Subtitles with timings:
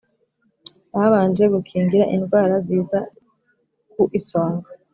[0.93, 2.99] Babanje gukingira indwara ziza
[3.91, 4.67] ku isonga